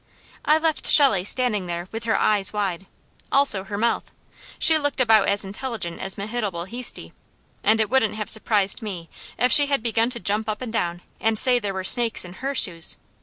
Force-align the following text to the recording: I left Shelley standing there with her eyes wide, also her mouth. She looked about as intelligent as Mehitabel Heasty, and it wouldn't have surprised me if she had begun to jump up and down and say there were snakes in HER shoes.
I 0.43 0.57
left 0.57 0.87
Shelley 0.87 1.23
standing 1.23 1.67
there 1.67 1.87
with 1.91 2.05
her 2.05 2.17
eyes 2.19 2.51
wide, 2.51 2.87
also 3.31 3.65
her 3.65 3.77
mouth. 3.77 4.09
She 4.57 4.79
looked 4.79 4.99
about 4.99 5.27
as 5.27 5.45
intelligent 5.45 6.01
as 6.01 6.17
Mehitabel 6.17 6.65
Heasty, 6.65 7.13
and 7.63 7.79
it 7.79 7.87
wouldn't 7.87 8.15
have 8.15 8.27
surprised 8.27 8.81
me 8.81 9.11
if 9.37 9.51
she 9.51 9.67
had 9.67 9.83
begun 9.83 10.09
to 10.09 10.19
jump 10.19 10.49
up 10.49 10.63
and 10.63 10.73
down 10.73 11.01
and 11.19 11.37
say 11.37 11.59
there 11.59 11.75
were 11.75 11.83
snakes 11.83 12.25
in 12.25 12.33
HER 12.41 12.55
shoes. 12.55 12.97